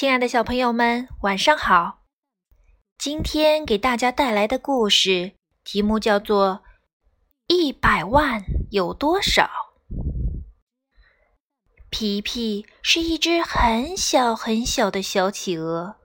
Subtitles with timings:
[0.00, 2.04] 亲爱的小朋友们，晚上好！
[2.96, 6.62] 今天给大家带来的故事题目叫做
[7.54, 9.42] 《一百万有多少》。
[11.90, 15.96] 皮皮是一只很小很小的小企鹅，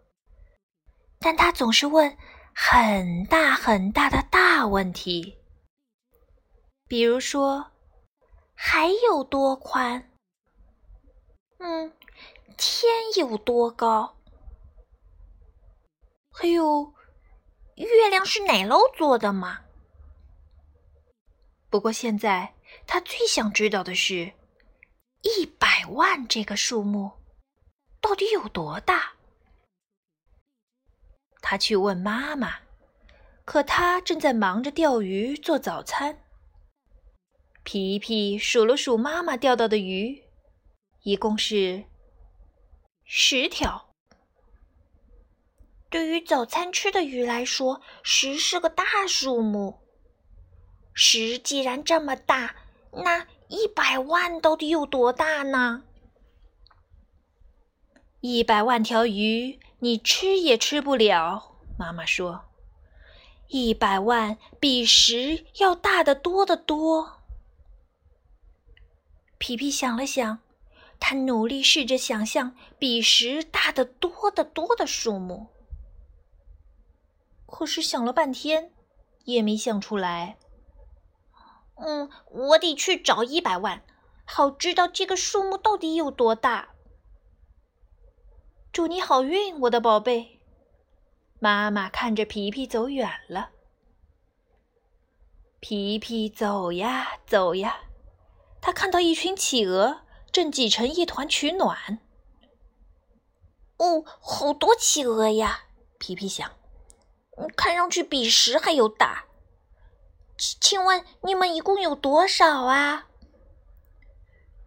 [1.18, 2.18] 但它总是问
[2.54, 5.38] 很大很大的大问题，
[6.86, 7.72] 比如说
[8.54, 10.12] ：“还有多宽？”
[11.60, 11.94] 嗯。
[12.58, 14.18] 天有多高？
[16.32, 16.94] 还有，
[17.76, 19.62] 月亮是奶酪做的吗？
[21.70, 22.56] 不过现在
[22.86, 24.34] 他最想知道的是，
[25.22, 27.12] 一百万这个数目
[28.02, 29.14] 到底有多大？
[31.42, 32.60] 他去问妈妈，
[33.46, 36.24] 可她正在忙着钓鱼做早餐。
[37.64, 40.24] 皮皮数了数妈妈钓到的鱼，
[41.04, 41.86] 一共是。
[43.08, 43.94] 十条。
[45.92, 49.80] 对于早餐吃的鱼来说，十是个大数目。
[50.94, 52.56] 十既然这么大，
[52.92, 55.84] 那一百万到底有多大呢？
[58.22, 61.58] 一百万条鱼，你吃也吃不了。
[61.78, 62.46] 妈妈说
[63.48, 67.22] ：“一百万比十要大得多得多。”
[69.38, 70.45] 皮皮想了想。
[71.08, 75.50] 他努力试着想象比十大得多得多的数目，
[77.46, 78.74] 可是想了半天
[79.26, 80.40] 也没想出来。
[81.76, 83.84] 嗯，我得去找一百万，
[84.26, 86.70] 好知道这个数目到底有多大。
[88.74, 90.42] 祝你好运，我的宝贝。
[91.38, 93.52] 妈妈看着皮皮走远了。
[95.60, 97.82] 皮皮走呀走呀，
[98.60, 100.02] 他看到一群企鹅。
[100.36, 101.98] 正挤成一团取暖。
[103.78, 105.68] 哦，好多企鹅呀！
[105.98, 106.52] 皮皮想，
[107.56, 109.28] 看上去比十还有大。
[110.38, 113.08] 请请问你们一共有多少啊？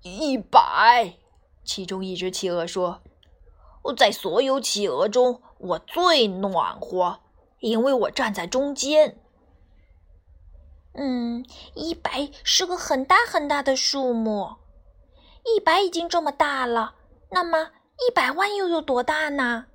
[0.01, 1.19] 一百。
[1.63, 3.03] 其中一只企鹅说
[3.95, 7.21] ：“在所有企鹅中，我最暖和，
[7.61, 9.21] 因为我站在中间。”
[10.97, 11.45] 嗯，
[11.75, 14.57] 一百是个很大很大的数目。
[15.55, 16.95] 一百已经这么大了，
[17.31, 17.71] 那么
[18.07, 19.67] 一百万又有多大呢？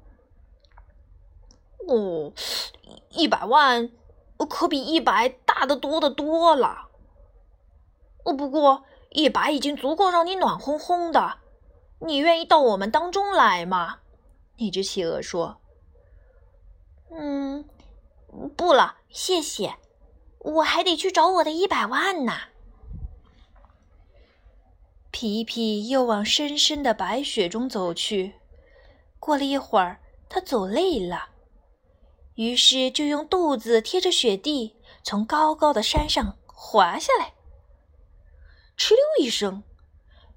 [1.87, 2.31] 哦，
[3.09, 3.89] 一百万
[4.49, 6.89] 可比一百大的多的多了。
[8.23, 11.39] 哦，不过一百已经足够让你暖烘烘的。
[11.99, 13.99] 你愿意到我们当中来吗？
[14.57, 15.57] 那只企鹅说
[17.11, 17.65] ：“嗯，
[18.55, 19.77] 不了，谢谢，
[20.39, 22.33] 我还得去找我的一百万呢。”
[25.13, 28.33] 皮皮又往深深的白雪中走去。
[29.19, 31.29] 过了一会儿，他走累了，
[32.33, 37.35] 于是就用肚子贴着雪地，从高高的山上滑下来。
[38.75, 39.61] 哧溜一声，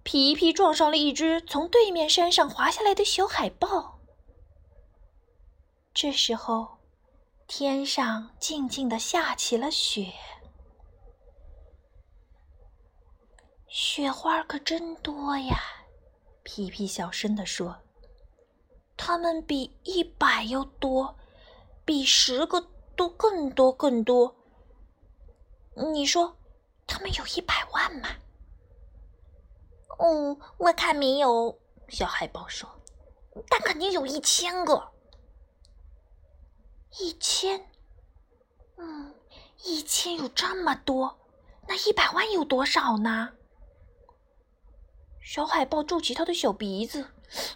[0.03, 3.99] 皮皮撞上了一只从对面山上滑下来的小海豹。
[5.95, 6.77] 这时候，
[7.49, 10.13] 天上静静的下起了雪。
[13.79, 15.61] 雪花可真多呀，
[16.43, 17.77] 皮皮小声地说
[18.97, 21.15] ：“它们比一百要多，
[21.85, 24.35] 比十个都更多更多。
[25.93, 26.39] 你说，
[26.87, 28.09] 它们有一百万吗
[30.01, 31.59] ？”“哦，我看没有。”
[31.91, 32.67] 小海豹说
[33.51, 34.91] ，“但肯定有一千个。
[36.99, 37.71] ”“一千？
[38.79, 39.15] 嗯，
[39.65, 41.19] 一千有这么多，
[41.69, 43.35] 那一百万有多少呢？”
[45.27, 47.09] 小海豹皱起他的小鼻子，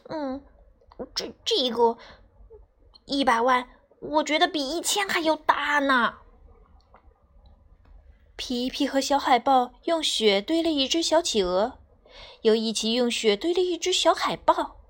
[0.09, 0.43] 嗯，
[1.15, 1.97] 这这个
[3.05, 3.71] 一百万，
[4.01, 6.15] 我觉得比一千还要大呢。
[8.35, 11.79] 皮皮和小海豹用雪堆了一只小企鹅，
[12.43, 14.81] 又一起用雪堆了一只小海豹。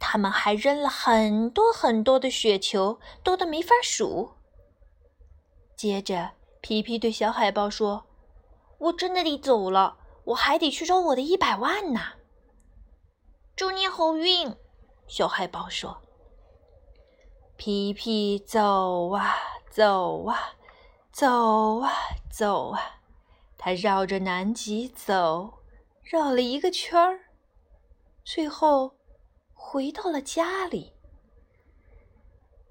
[0.00, 4.32] 他们还扔了很多很多的雪球，多的没法数。
[5.76, 8.06] 接着，皮皮对小海豹说
[8.78, 9.98] ：“我真的得走了。”
[10.30, 12.00] 我还得去找我的一百万呢。
[13.56, 14.54] 祝你好运，
[15.08, 16.02] 小海豹说。
[17.56, 19.34] 皮皮走啊
[19.70, 20.54] 走啊
[21.12, 21.92] 走啊
[22.30, 23.00] 走啊，
[23.58, 25.58] 他绕着南极走，
[26.02, 27.20] 绕了一个圈儿，
[28.24, 28.96] 最后
[29.52, 30.92] 回到了家里。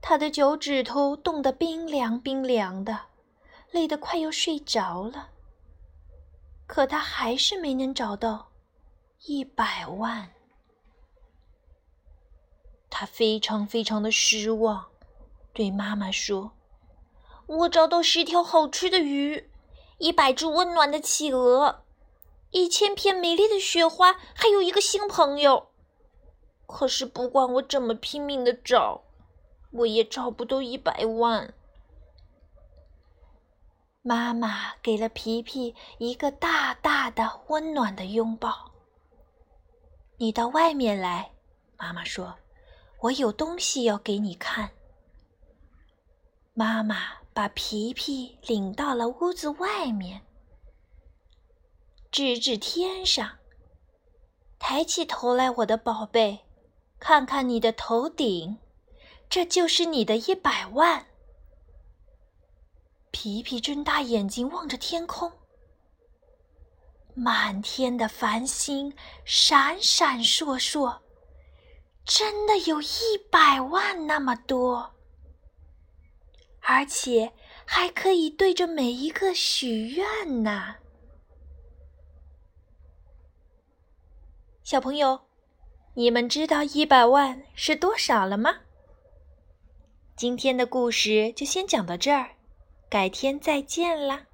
[0.01, 3.07] 他的脚趾头冻得冰凉冰凉的，
[3.71, 5.31] 累得快要睡着了。
[6.69, 8.51] 可他还是没能找到
[9.25, 10.29] 一百万。
[12.91, 14.85] 他非常非常的失望，
[15.51, 16.51] 对妈妈说
[17.47, 19.49] ：“我找到十条好吃的鱼，
[19.97, 21.83] 一百只温暖的企鹅，
[22.51, 25.69] 一千片美丽的雪花，还有一个新朋友。
[26.67, 29.05] 可是不管我怎么拼命的找，
[29.71, 31.51] 我也找不到一百万。”
[34.01, 38.71] 妈妈给了皮皮一个大大的、温暖的拥抱。
[40.17, 41.31] 你到外面来，
[41.77, 42.37] 妈妈说
[43.03, 44.71] ：“我有东西要给你看。”
[46.55, 46.95] 妈妈
[47.33, 50.21] 把皮皮领到了屋子外面，
[52.09, 53.37] 指指天上，
[54.57, 56.45] 抬起头来，我的宝贝，
[56.99, 58.57] 看看你的头顶，
[59.29, 61.08] 这就是你的一百万。
[63.11, 65.31] 皮皮睁大眼睛望着天空，
[67.13, 68.93] 满天的繁星
[69.25, 70.99] 闪闪烁烁，
[72.05, 74.93] 真的有一百万那么多，
[76.61, 77.33] 而且
[77.65, 80.75] 还可以对着每一个许愿呢。
[84.63, 85.21] 小朋友，
[85.95, 88.59] 你们知道一百万是多少了吗？
[90.15, 92.35] 今天的故事就先讲到这儿。
[92.89, 94.28] 改天再见啦。